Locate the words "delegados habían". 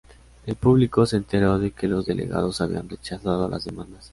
2.07-2.89